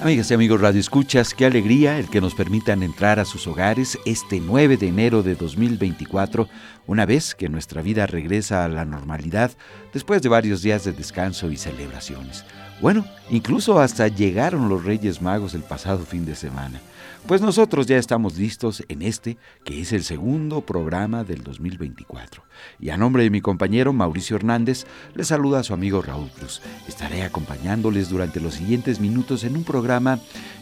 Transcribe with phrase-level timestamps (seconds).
[0.00, 3.98] Amigas y amigos Radio Escuchas, qué alegría el que nos permitan entrar a sus hogares
[4.06, 6.48] este 9 de enero de 2024,
[6.86, 9.50] una vez que nuestra vida regresa a la normalidad
[9.92, 12.46] después de varios días de descanso y celebraciones.
[12.80, 16.80] Bueno, incluso hasta llegaron los Reyes Magos el pasado fin de semana.
[17.26, 22.42] Pues nosotros ya estamos listos en este, que es el segundo programa del 2024.
[22.80, 24.84] Y a nombre de mi compañero Mauricio Hernández,
[25.14, 26.60] les saluda a su amigo Raúl Cruz.
[26.88, 30.18] Estaré acompañándoles durante los siguientes minutos en un programa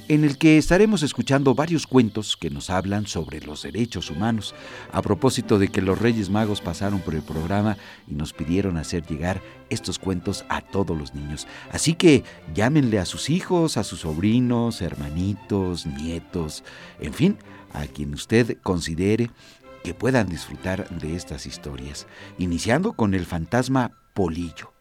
[0.08, 4.54] en el que estaremos escuchando varios cuentos que nos hablan sobre los derechos humanos,
[4.90, 9.04] a propósito de que los Reyes Magos pasaron por el programa y nos pidieron hacer
[9.06, 11.46] llegar estos cuentos a todos los niños.
[11.70, 16.47] Así que llámenle a sus hijos, a sus sobrinos, hermanitos, nietos,
[17.00, 17.38] en fin,
[17.72, 19.30] a quien usted considere
[19.84, 22.06] que puedan disfrutar de estas historias,
[22.38, 24.72] iniciando con el fantasma Polillo,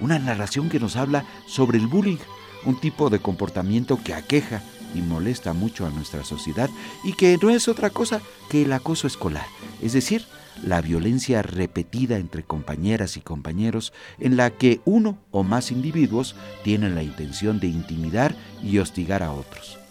[0.00, 2.18] una narración que nos habla sobre el bullying
[2.64, 4.62] un tipo de comportamiento que aqueja
[4.94, 6.68] y molesta mucho a nuestra sociedad
[7.04, 9.46] y que no es otra cosa que el acoso escolar,
[9.80, 10.24] es decir,
[10.62, 16.94] la violencia repetida entre compañeras y compañeros en la que uno o más individuos tienen
[16.94, 19.81] la intención de intimidar y hostigar a otros.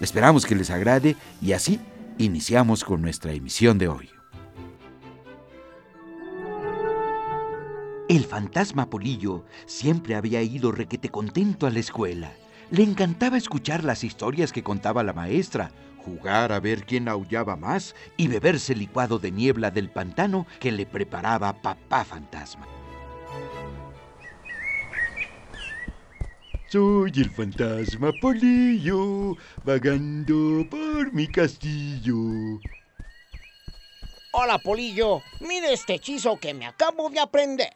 [0.00, 1.80] Esperamos que les agrade y así
[2.18, 4.10] iniciamos con nuestra emisión de hoy.
[8.08, 12.32] El fantasma Polillo siempre había ido requete contento a la escuela.
[12.70, 17.94] Le encantaba escuchar las historias que contaba la maestra, jugar a ver quién aullaba más
[18.16, 22.66] y beberse el licuado de niebla del pantano que le preparaba papá fantasma.
[26.70, 29.34] Soy el fantasma Polillo,
[29.64, 32.60] vagando por mi castillo.
[34.32, 35.22] Hola, Polillo.
[35.40, 37.72] Mire este hechizo que me acabo de aprender.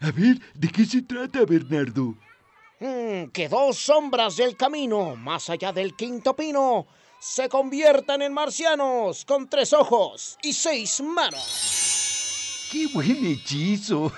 [0.00, 2.14] A ver, ¿de qué se trata, Bernardo?
[2.78, 6.86] Mm, que dos sombras del camino, más allá del quinto pino,
[7.18, 12.68] se conviertan en marcianos con tres ojos y seis manos.
[12.70, 14.12] ¡Qué buen hechizo!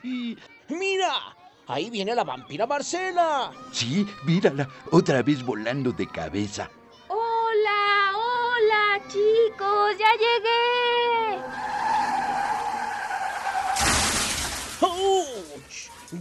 [0.70, 1.43] ¡Mira!
[1.66, 3.50] Ahí viene la vampira Marcela.
[3.72, 6.70] Sí, mírala, otra vez volando de cabeza.
[7.08, 10.74] Hola, hola, chicos, ya llegué.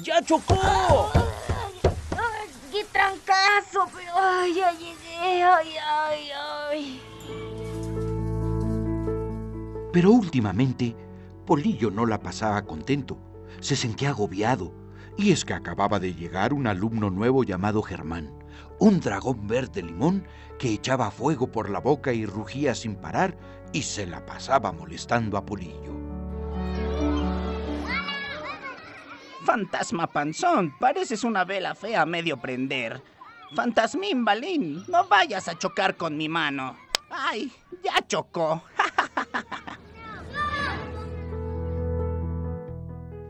[0.01, 1.11] ¡Ya chocó!
[1.13, 3.87] ¡Ay, qué trancazo!
[3.93, 5.43] Pero ay, ya llegué.
[5.43, 7.01] Ay, ay, ay.
[9.91, 10.95] Pero últimamente,
[11.45, 13.17] Polillo no la pasaba contento.
[13.59, 14.82] Se sentía agobiado.
[15.17, 18.33] Y es que acababa de llegar un alumno nuevo llamado Germán,
[18.79, 23.37] un dragón verde limón que echaba fuego por la boca y rugía sin parar
[23.71, 25.93] y se la pasaba molestando a Polillo.
[29.45, 33.03] Fantasma panzón, pareces una vela fea a medio prender.
[33.53, 36.75] Fantasmín balín, no vayas a chocar con mi mano.
[37.09, 37.51] ¡Ay!
[37.83, 38.63] Ya chocó.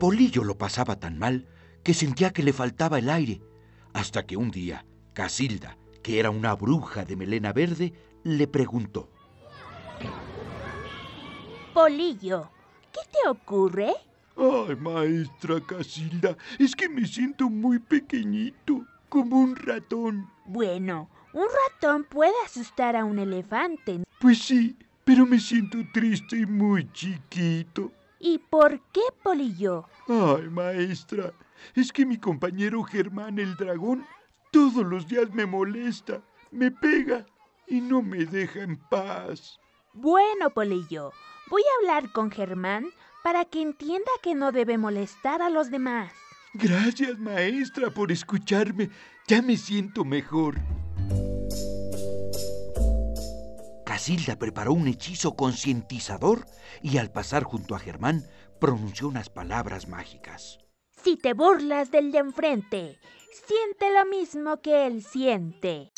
[0.00, 1.46] Polillo lo pasaba tan mal
[1.84, 3.40] que sentía que le faltaba el aire,
[3.92, 7.92] hasta que un día Casilda, que era una bruja de melena verde,
[8.24, 9.10] le preguntó.
[11.72, 12.50] Polillo,
[12.92, 13.92] ¿qué te ocurre?
[14.36, 20.28] Ay, maestra Casilda, es que me siento muy pequeñito, como un ratón.
[20.46, 24.02] Bueno, un ratón puede asustar a un elefante.
[24.18, 27.92] Pues sí, pero me siento triste y muy chiquito.
[28.18, 29.84] ¿Y por qué, Polillo?
[30.08, 31.32] Ay, maestra,
[31.74, 34.06] es que mi compañero Germán el dragón
[34.50, 37.26] todos los días me molesta, me pega
[37.66, 39.58] y no me deja en paz.
[39.92, 41.12] Bueno, Polillo,
[41.50, 42.86] voy a hablar con Germán
[43.22, 46.12] para que entienda que no debe molestar a los demás.
[46.52, 48.90] Gracias, maestra, por escucharme.
[49.26, 50.60] Ya me siento mejor.
[53.84, 56.46] Casilda preparó un hechizo concientizador
[56.82, 58.24] y al pasar junto a Germán
[58.60, 60.63] pronunció unas palabras mágicas.
[61.04, 62.98] Si te burlas del de enfrente,
[63.30, 65.92] siente lo mismo que él siente.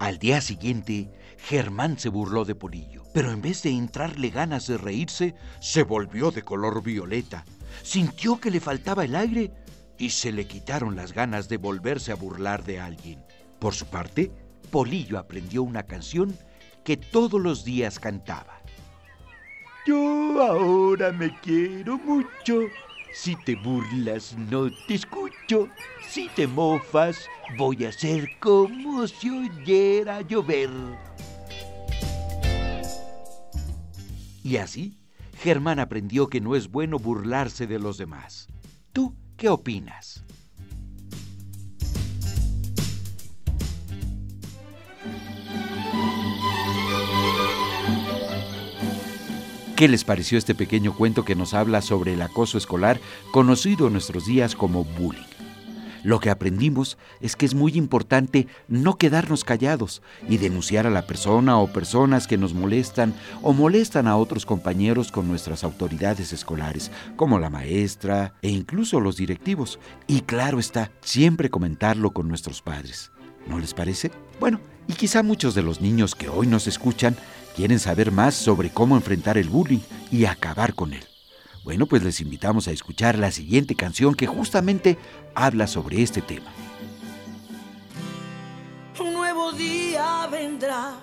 [0.00, 1.08] Al día siguiente,
[1.38, 6.32] Germán se burló de Polillo, pero en vez de entrarle ganas de reírse, se volvió
[6.32, 7.44] de color violeta.
[7.84, 9.52] Sintió que le faltaba el aire
[9.98, 13.24] y se le quitaron las ganas de volverse a burlar de alguien.
[13.60, 14.32] Por su parte,
[14.72, 16.36] Polillo aprendió una canción
[16.82, 18.55] que todos los días cantaba.
[19.86, 22.62] Yo ahora me quiero mucho.
[23.12, 25.68] Si te burlas no te escucho.
[26.08, 30.70] Si te mofas voy a ser como si oyera llover.
[34.42, 34.98] Y así,
[35.38, 38.48] Germán aprendió que no es bueno burlarse de los demás.
[38.92, 40.25] ¿Tú qué opinas?
[49.76, 52.98] ¿Qué les pareció este pequeño cuento que nos habla sobre el acoso escolar,
[53.30, 55.20] conocido en nuestros días como bullying?
[56.02, 60.00] Lo que aprendimos es que es muy importante no quedarnos callados
[60.30, 63.12] y denunciar a la persona o personas que nos molestan
[63.42, 69.18] o molestan a otros compañeros con nuestras autoridades escolares, como la maestra e incluso los
[69.18, 69.78] directivos.
[70.06, 73.12] Y claro está, siempre comentarlo con nuestros padres.
[73.46, 74.10] ¿No les parece?
[74.40, 74.58] Bueno,
[74.88, 77.16] y quizá muchos de los niños que hoy nos escuchan
[77.56, 79.80] quieren saber más sobre cómo enfrentar el bullying
[80.12, 81.04] y acabar con él.
[81.64, 84.98] Bueno, pues les invitamos a escuchar la siguiente canción que justamente
[85.34, 86.52] habla sobre este tema.
[89.00, 90.94] Un nuevo día vendrá,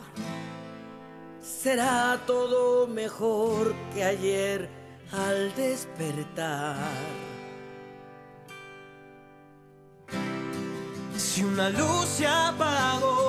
[1.42, 4.70] será todo mejor que ayer
[5.12, 6.78] al despertar.
[11.18, 13.23] Si una luz se apagó,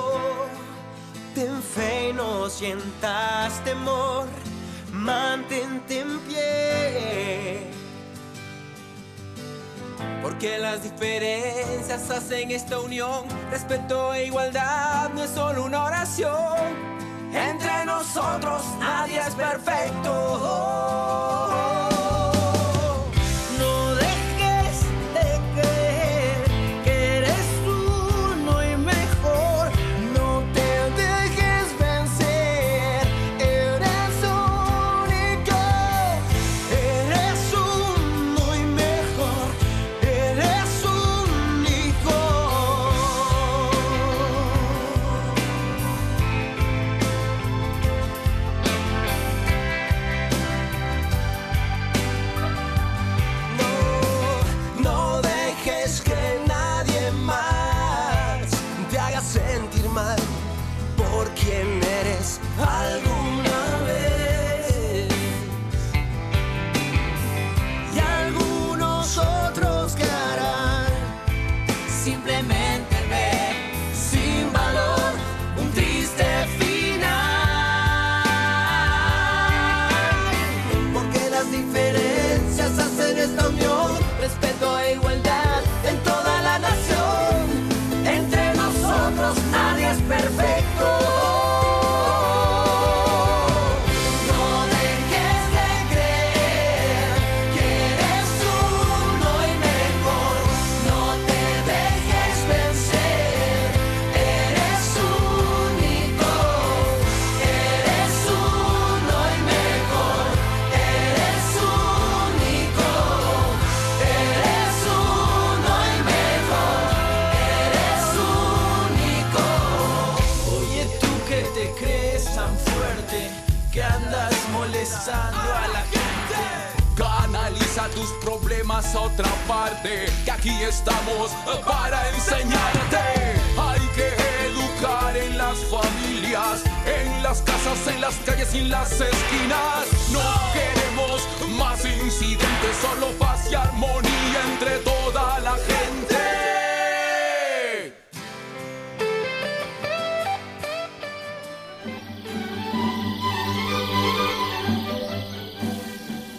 [2.45, 4.27] no sientas temor,
[4.91, 7.71] mantente en pie.
[10.21, 16.59] Porque las diferencias hacen esta unión, respeto e igualdad no es solo una oración.
[17.33, 20.13] Entre nosotros nadie es perfecto.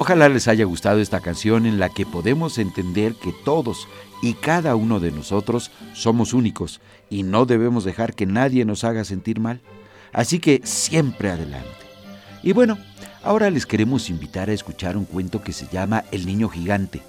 [0.07, 3.89] Ojalá les haya gustado esta canción en la que podemos entender que todos
[4.23, 9.03] y cada uno de nosotros somos únicos y no debemos dejar que nadie nos haga
[9.03, 9.63] sentir mal.
[10.13, 11.69] Así que siempre adelante.
[12.45, 12.79] Y bueno,
[13.25, 17.03] ahora les queremos invitar a escuchar un cuento que se llama El Niño Gigante.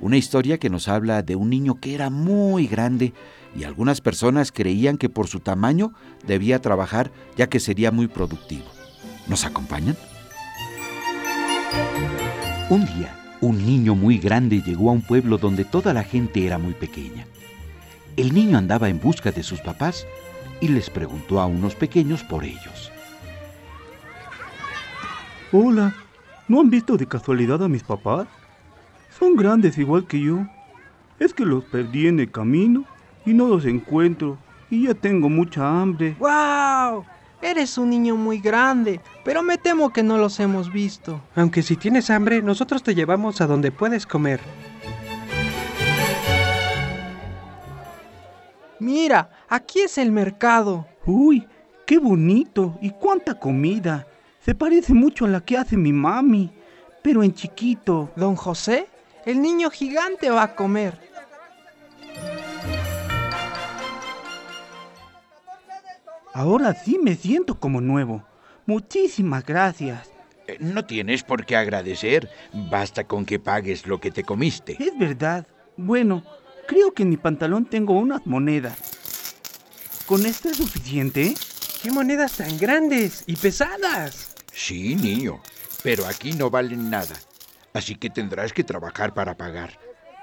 [0.00, 3.12] Una historia que nos habla de un niño que era muy grande
[3.54, 5.92] y algunas personas creían que por su tamaño
[6.26, 8.64] debía trabajar ya que sería muy productivo.
[9.26, 9.98] ¿Nos acompañan?
[12.70, 16.58] Un día, un niño muy grande llegó a un pueblo donde toda la gente era
[16.58, 17.26] muy pequeña.
[18.14, 20.06] El niño andaba en busca de sus papás
[20.60, 22.92] y les preguntó a unos pequeños por ellos.
[25.50, 25.94] Hola,
[26.46, 28.28] ¿no han visto de casualidad a mis papás?
[29.18, 30.46] Son grandes igual que yo.
[31.18, 32.84] Es que los perdí en el camino
[33.24, 34.36] y no los encuentro
[34.68, 36.16] y ya tengo mucha hambre.
[36.18, 37.06] ¡Wow!
[37.40, 41.20] Eres un niño muy grande, pero me temo que no los hemos visto.
[41.36, 44.40] Aunque si tienes hambre, nosotros te llevamos a donde puedes comer.
[48.80, 50.86] Mira, aquí es el mercado.
[51.06, 51.46] Uy,
[51.86, 54.06] qué bonito y cuánta comida.
[54.40, 56.50] Se parece mucho a la que hace mi mami,
[57.02, 58.10] pero en chiquito.
[58.16, 58.88] Don José,
[59.24, 61.07] el niño gigante va a comer.
[66.38, 68.22] Ahora sí me siento como nuevo.
[68.64, 70.08] Muchísimas gracias.
[70.46, 72.30] Eh, No tienes por qué agradecer,
[72.70, 74.76] basta con que pagues lo que te comiste.
[74.78, 75.48] Es verdad.
[75.76, 76.22] Bueno,
[76.68, 78.78] creo que en mi pantalón tengo unas monedas.
[80.06, 81.34] ¿Con esto es suficiente?
[81.82, 84.36] ¡Qué monedas tan grandes y pesadas!
[84.52, 85.40] Sí, niño,
[85.82, 87.16] pero aquí no valen nada,
[87.74, 89.76] así que tendrás que trabajar para pagar,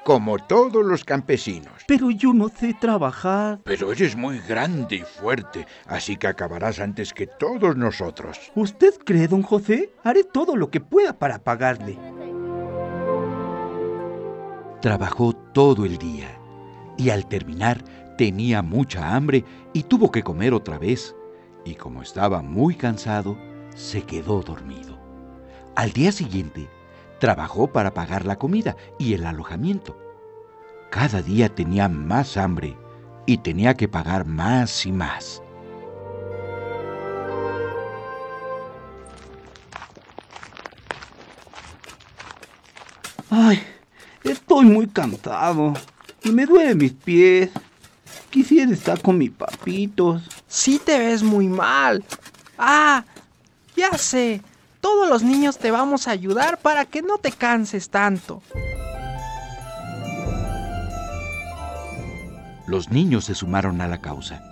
[0.05, 1.74] como todos los campesinos.
[1.88, 3.59] Pero yo no sé trabajar.
[3.63, 8.39] Pero eres muy grande y fuerte, así que acabarás antes que todos nosotros.
[8.53, 9.93] ¿Usted cree, don José?
[10.03, 11.97] Haré todo lo que pueda para pagarle.
[14.79, 16.39] Trabajó todo el día
[17.00, 17.83] y al terminar
[18.15, 19.43] tenía mucha hambre
[19.74, 21.15] y tuvo que comer otra vez.
[21.65, 23.35] Y como estaba muy cansado,
[23.75, 25.00] se quedó dormido.
[25.75, 26.69] Al día siguiente,
[27.19, 29.98] trabajó para pagar la comida y el alojamiento.
[30.89, 32.77] Cada día tenía más hambre
[33.25, 35.41] y tenía que pagar más y más.
[43.29, 43.62] Ay,
[44.24, 45.74] estoy muy cansado
[46.24, 47.50] y me duelen mis pies.
[48.29, 50.24] Quisiera estar con mis papitos.
[50.48, 52.03] Sí te ves muy mal.
[52.57, 53.03] Ah,
[53.75, 54.41] ya sé.
[54.85, 58.43] Todos los niños te vamos a ayudar para que no te canses tanto.
[62.67, 64.43] Los niños se sumaron a la causa,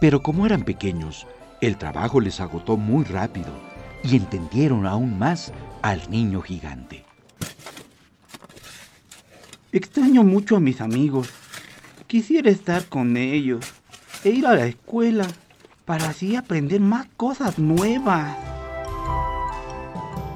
[0.00, 1.28] pero como eran pequeños,
[1.60, 3.52] el trabajo les agotó muy rápido
[4.02, 7.04] y entendieron aún más al niño gigante.
[9.70, 11.30] Extraño mucho a mis amigos.
[12.08, 13.64] Quisiera estar con ellos
[14.24, 15.28] e ir a la escuela
[15.84, 18.57] para así aprender más cosas nuevas.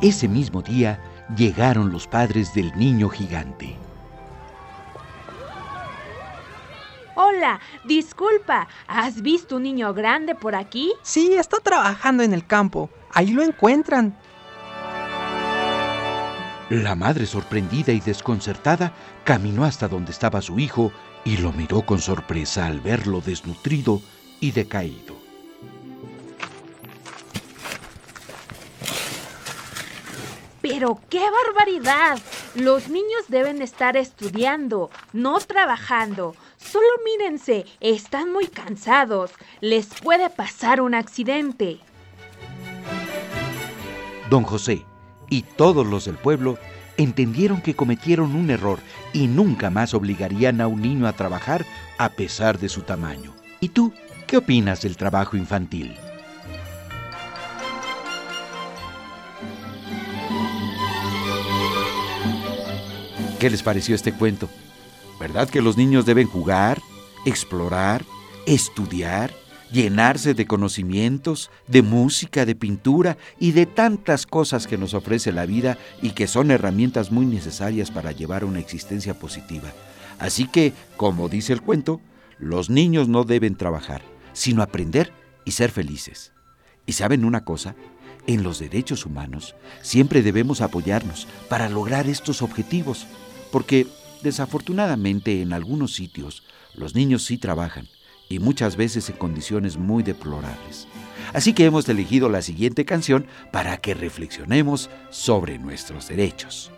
[0.03, 0.99] Ese mismo día
[1.37, 3.77] llegaron los padres del niño gigante.
[7.15, 10.93] Hola, disculpa, ¿has visto un niño grande por aquí?
[11.03, 12.91] Sí, está trabajando en el campo.
[13.13, 14.19] Ahí lo encuentran.
[16.69, 18.93] La madre, sorprendida y desconcertada,
[19.23, 20.91] caminó hasta donde estaba su hijo
[21.25, 24.01] y lo miró con sorpresa al verlo desnutrido
[24.41, 25.12] y decaído.
[30.73, 32.19] Pero qué barbaridad.
[32.55, 36.35] Los niños deben estar estudiando, no trabajando.
[36.57, 39.33] Solo mírense, están muy cansados.
[39.61, 41.79] Les puede pasar un accidente.
[44.31, 44.87] Don José
[45.29, 46.57] y todos los del pueblo
[46.97, 48.79] entendieron que cometieron un error
[49.13, 51.67] y nunca más obligarían a un niño a trabajar
[51.99, 53.35] a pesar de su tamaño.
[53.61, 53.93] ¿Y tú
[54.27, 55.95] qué opinas del trabajo infantil?
[63.43, 64.49] ¿Qué les pareció este cuento?
[65.19, 66.81] ¿Verdad que los niños deben jugar,
[67.27, 68.05] explorar,
[68.47, 69.35] estudiar,
[69.73, 75.45] llenarse de conocimientos, de música, de pintura y de tantas cosas que nos ofrece la
[75.45, 79.73] vida y que son herramientas muy necesarias para llevar una existencia positiva?
[80.21, 82.01] Así que, como dice el cuento,
[82.39, 84.03] los niños no deben trabajar,
[84.35, 85.13] sino aprender
[85.45, 86.33] y ser felices.
[86.87, 87.75] ¿Y saben una cosa?
[88.29, 93.09] En los derechos humanos siempre debemos apoyarnos para lograr estos objetivos,
[93.53, 93.87] porque
[94.23, 96.43] desafortunadamente en algunos sitios
[96.75, 97.87] los niños sí trabajan
[98.29, 100.89] y muchas veces en condiciones muy deplorables.
[101.33, 106.72] Así que hemos elegido la siguiente canción para que reflexionemos sobre nuestros derechos.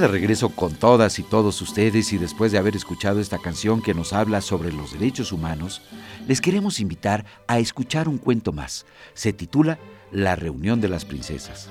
[0.00, 3.94] De regreso con todas y todos ustedes y después de haber escuchado esta canción que
[3.94, 5.80] nos habla sobre los derechos humanos,
[6.28, 8.84] les queremos invitar a escuchar un cuento más.
[9.14, 9.78] Se titula
[10.12, 11.68] La reunión de las princesas.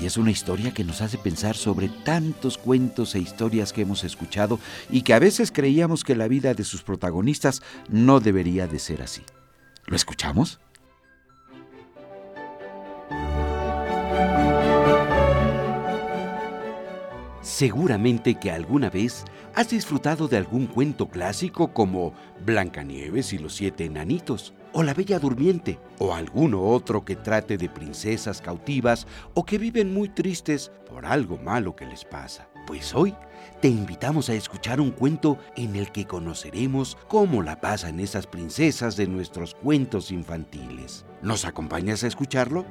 [0.00, 4.04] Y es una historia que nos hace pensar sobre tantos cuentos e historias que hemos
[4.04, 4.58] escuchado
[4.90, 9.02] y que a veces creíamos que la vida de sus protagonistas no debería de ser
[9.02, 9.22] así.
[9.86, 10.60] ¿Lo escuchamos?
[17.56, 22.12] Seguramente que alguna vez has disfrutado de algún cuento clásico como
[22.44, 27.70] Blancanieves y los siete enanitos, o La Bella Durmiente, o alguno otro que trate de
[27.70, 32.46] princesas cautivas o que viven muy tristes por algo malo que les pasa.
[32.66, 33.14] Pues hoy
[33.62, 38.98] te invitamos a escuchar un cuento en el que conoceremos cómo la pasan esas princesas
[38.98, 41.06] de nuestros cuentos infantiles.
[41.22, 42.66] ¿Nos acompañas a escucharlo?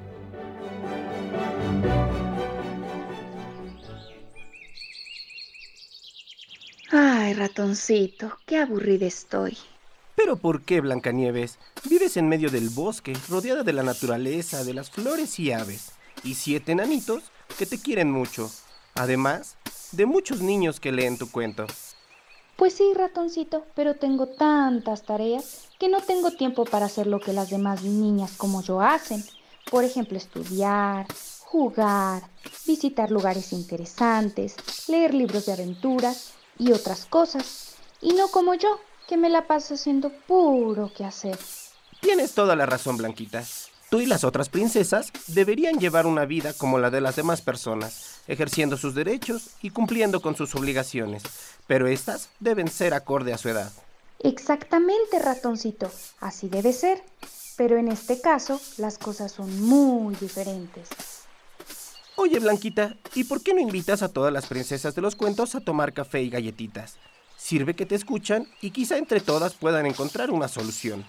[6.92, 9.58] Ay, ratoncito, qué aburrida estoy.
[10.16, 11.58] ¿Pero por qué, Blancanieves?
[11.90, 15.94] Vives en medio del bosque, rodeada de la naturaleza, de las flores y aves,
[16.24, 17.24] y siete enanitos
[17.58, 18.52] que te quieren mucho.
[18.94, 19.58] Además,
[19.94, 21.66] de muchos niños que leen tu cuento.
[22.56, 27.34] Pues sí, ratoncito, pero tengo tantas tareas que no tengo tiempo para hacer lo que
[27.34, 29.24] las demás niñas como yo hacen.
[29.70, 31.08] Por ejemplo, estudiar,
[31.40, 32.24] jugar,
[32.68, 34.56] visitar lugares interesantes,
[34.88, 37.76] leer libros de aventuras y otras cosas.
[38.02, 41.38] Y no como yo, que me la paso haciendo puro que hacer.
[42.02, 43.44] Tienes toda la razón, Blanquita.
[43.90, 48.22] Tú y las otras princesas deberían llevar una vida como la de las demás personas,
[48.28, 51.24] ejerciendo sus derechos y cumpliendo con sus obligaciones,
[51.68, 53.72] pero estas deben ser acorde a su edad.
[54.20, 57.04] Exactamente, ratoncito, así debe ser.
[57.58, 60.90] Pero en este caso, las cosas son muy diferentes.
[62.18, 65.60] Oye, Blanquita, ¿y por qué no invitas a todas las princesas de los cuentos a
[65.60, 66.98] tomar café y galletitas?
[67.38, 71.06] Sirve que te escuchan y quizá entre todas puedan encontrar una solución.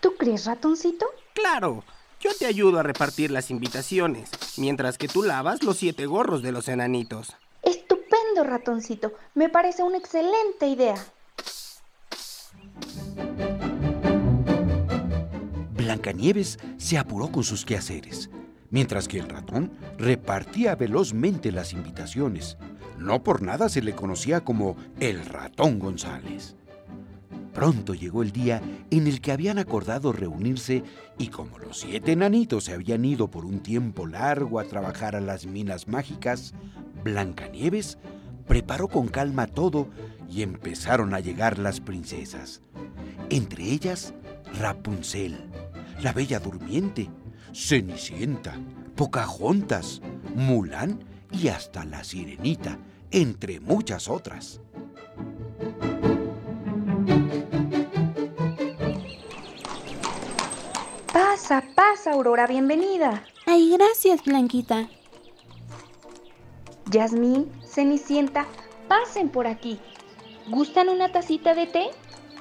[0.00, 1.06] ¿Tú crees, ratoncito?
[1.32, 1.84] Claro,
[2.20, 6.52] yo te ayudo a repartir las invitaciones, mientras que tú lavas los siete gorros de
[6.52, 7.34] los enanitos.
[7.62, 9.12] Estupendo, ratoncito.
[9.34, 10.94] Me parece una excelente idea.
[15.72, 18.28] Blancanieves se apuró con sus quehaceres,
[18.76, 22.58] mientras que el ratón repartía velozmente las invitaciones.
[22.98, 26.56] No por nada se le conocía como el ratón González.
[27.54, 28.60] Pronto llegó el día
[28.90, 30.84] en el que habían acordado reunirse
[31.16, 35.22] y como los siete enanitos se habían ido por un tiempo largo a trabajar a
[35.22, 36.52] las minas mágicas,
[37.02, 37.96] Blancanieves
[38.46, 39.88] preparó con calma todo
[40.30, 42.60] y empezaron a llegar las princesas.
[43.30, 44.12] Entre ellas,
[44.60, 45.38] Rapunzel,
[46.02, 47.08] la Bella Durmiente,
[47.56, 48.54] Cenicienta,
[48.96, 50.02] Pocahontas,
[50.34, 52.78] Mulan y hasta la Sirenita,
[53.10, 54.60] entre muchas otras.
[61.10, 63.24] Pasa, pasa, Aurora, bienvenida.
[63.46, 64.90] Ay, gracias, Blanquita.
[66.90, 68.46] Yasmín, Cenicienta,
[68.86, 69.80] pasen por aquí.
[70.50, 71.86] ¿Gustan una tacita de té?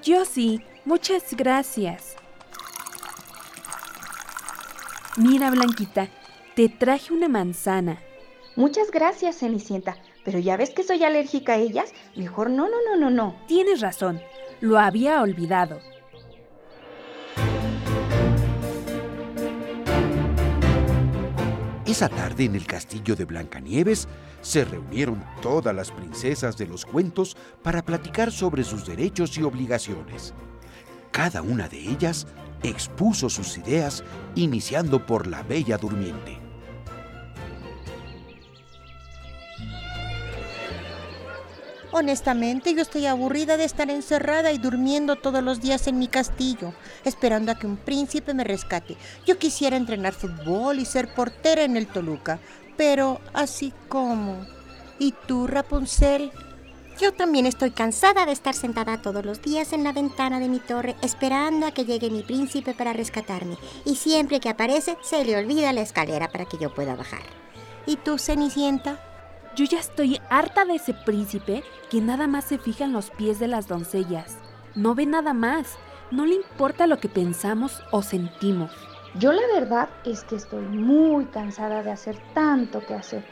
[0.04, 2.18] Yo sí, muchas gracias.
[5.18, 6.10] Mira, Blanquita,
[6.56, 8.02] te traje una manzana.
[8.58, 9.96] Muchas gracias, Cenicienta.
[10.26, 11.94] Pero ya ves que soy alérgica a ellas.
[12.18, 13.36] Mejor no, no, no, no, no.
[13.48, 14.20] Tienes razón.
[14.60, 15.80] Lo había olvidado.
[21.86, 24.10] Esa tarde en el castillo de Blancanieves
[24.42, 30.34] se reunieron todas las princesas de los cuentos para platicar sobre sus derechos y obligaciones.
[31.12, 32.28] Cada una de ellas
[32.70, 34.04] expuso sus ideas,
[34.36, 36.46] iniciando por la Bella Durmiente.
[41.98, 46.74] Honestamente, yo estoy aburrida de estar encerrada y durmiendo todos los días en mi castillo,
[47.06, 48.98] esperando a que un príncipe me rescate.
[49.26, 52.40] Yo quisiera entrenar fútbol y ser portera en el Toluca,
[52.76, 54.46] pero así como.
[55.00, 56.34] ¿Y tú, Rapunzel?
[57.00, 60.60] Yo también estoy cansada de estar sentada todos los días en la ventana de mi
[60.60, 63.58] torre esperando a que llegue mi príncipe para rescatarme.
[63.84, 67.24] Y siempre que aparece se le olvida la escalera para que yo pueda bajar.
[67.86, 68.98] ¿Y tú, Cenicienta?
[69.58, 73.40] Yo ya estoy harta de ese príncipe que nada más se fija en los pies
[73.40, 74.38] de las doncellas.
[74.74, 75.76] No ve nada más.
[76.12, 78.72] No le importa lo que pensamos o sentimos.
[79.20, 83.26] Yo la verdad es que estoy muy cansada de hacer tanto que hacer.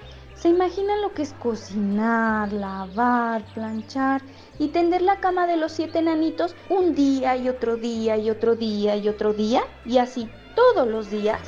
[0.43, 4.21] ¿Se imaginan lo que es cocinar, lavar, planchar
[4.60, 8.58] y tender la cama de los siete enanitos un día y otro día y otro
[8.58, 9.62] día y otro día?
[9.86, 11.39] Y así todos los días.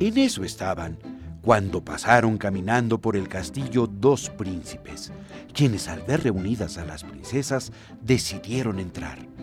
[0.00, 0.98] En eso estaban,
[1.40, 5.12] cuando pasaron caminando por el castillo dos príncipes,
[5.54, 9.37] quienes al ver reunidas a las princesas decidieron entrar.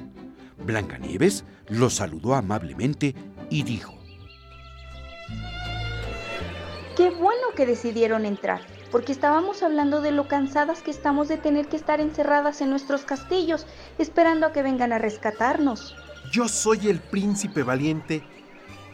[0.65, 3.15] Blancanieves los saludó amablemente
[3.49, 3.95] y dijo,
[6.97, 11.67] Qué bueno que decidieron entrar, porque estábamos hablando de lo cansadas que estamos de tener
[11.67, 15.95] que estar encerradas en nuestros castillos, esperando a que vengan a rescatarnos.
[16.31, 18.23] Yo soy el príncipe valiente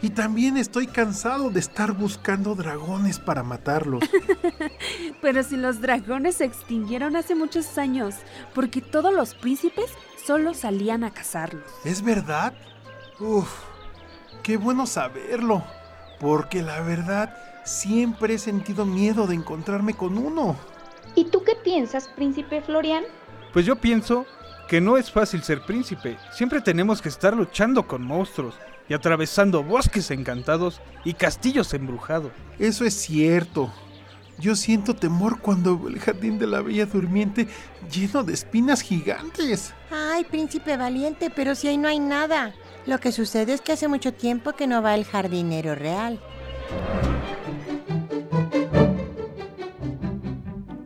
[0.02, 4.02] y también estoy cansado de estar buscando dragones para matarlos.
[5.22, 8.16] Pero si los dragones se extinguieron hace muchos años,
[8.52, 9.92] porque todos los príncipes
[10.24, 11.64] solo salían a cazarlos.
[11.84, 12.54] ¿Es verdad?
[13.20, 13.50] Uf,
[14.42, 15.62] qué bueno saberlo,
[16.20, 20.56] porque la verdad siempre he sentido miedo de encontrarme con uno.
[21.14, 23.04] ¿Y tú qué piensas, príncipe Florian?
[23.52, 24.26] Pues yo pienso
[24.68, 26.16] que no es fácil ser príncipe.
[26.32, 28.54] Siempre tenemos que estar luchando con monstruos
[28.88, 32.32] y atravesando bosques encantados y castillos embrujados.
[32.58, 33.72] Eso es cierto.
[34.38, 37.46] Yo siento temor cuando veo el jardín de la Bella Durmiente
[37.90, 39.72] lleno de espinas gigantes.
[39.90, 42.54] Ay, príncipe valiente, pero si ahí no hay nada.
[42.86, 46.20] Lo que sucede es que hace mucho tiempo que no va el jardinero real.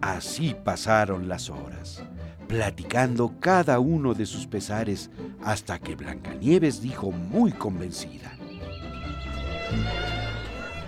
[0.03, 2.03] Así pasaron las horas,
[2.49, 5.11] platicando cada uno de sus pesares
[5.43, 8.33] hasta que Blancanieves dijo muy convencida.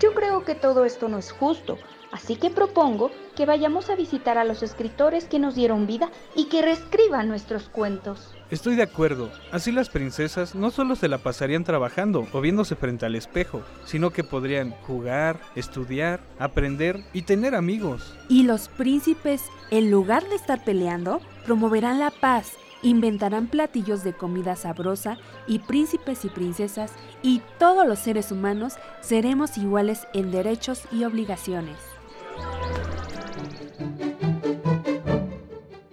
[0.01, 1.79] Yo creo que todo esto no es justo,
[2.13, 6.47] así que propongo que vayamos a visitar a los escritores que nos dieron vida y
[6.47, 8.35] que reescriban nuestros cuentos.
[8.51, 9.31] Estoy de acuerdo.
[9.53, 14.11] Así las princesas no solo se la pasarían trabajando o viéndose frente al espejo, sino
[14.11, 18.15] que podrían jugar, estudiar, aprender y tener amigos.
[18.29, 24.57] Y los príncipes, en lugar de estar peleando, promoverán la paz, inventarán platillos de comida
[24.57, 26.93] sabrosa y príncipes y princesas
[27.23, 31.77] y todos los seres humanos seremos iguales en derechos y obligaciones.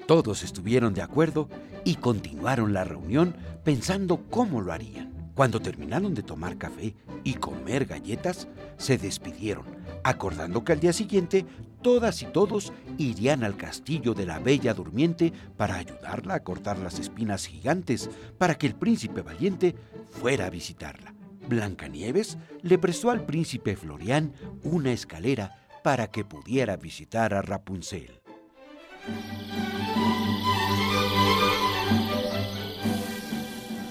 [0.07, 1.49] Todos estuvieron de acuerdo
[1.83, 5.31] y continuaron la reunión pensando cómo lo harían.
[5.33, 9.65] Cuando terminaron de tomar café y comer galletas, se despidieron,
[10.03, 11.45] acordando que al día siguiente
[11.81, 16.99] todas y todos irían al castillo de la Bella Durmiente para ayudarla a cortar las
[16.99, 19.75] espinas gigantes para que el príncipe valiente
[20.09, 21.13] fuera a visitarla.
[21.49, 28.24] Blancanieves le prestó al príncipe Florián una escalera para que pudiera visitar a Rapunzel.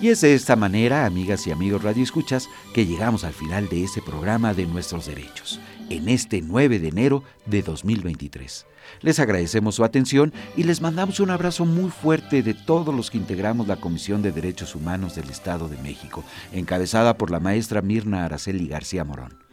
[0.05, 4.03] Y es de esta manera, amigas y amigos radioescuchas, que llegamos al final de este
[4.03, 8.67] programa de Nuestros Derechos, en este 9 de enero de 2023.
[9.01, 13.17] Les agradecemos su atención y les mandamos un abrazo muy fuerte de todos los que
[13.17, 16.23] integramos la Comisión de Derechos Humanos del Estado de México,
[16.53, 19.44] encabezada por la maestra Mirna Araceli García Morón.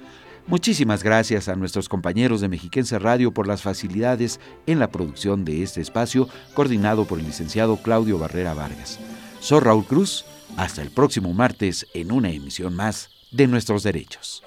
[0.48, 5.64] Muchísimas gracias a nuestros compañeros de Mexiquense Radio por las facilidades en la producción de
[5.64, 9.00] este espacio, coordinado por el licenciado Claudio Barrera Vargas.
[9.40, 10.26] Soy Raúl Cruz,
[10.58, 14.44] hasta el próximo martes en una emisión más de Nuestros Derechos.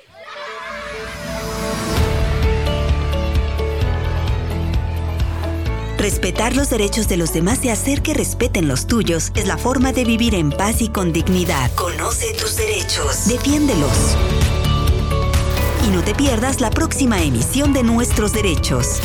[6.04, 9.90] Respetar los derechos de los demás y hacer que respeten los tuyos es la forma
[9.92, 11.74] de vivir en paz y con dignidad.
[11.76, 13.26] Conoce tus derechos.
[13.26, 14.14] Defiéndelos.
[15.84, 19.00] Y no te pierdas la próxima emisión de Nuestros Derechos.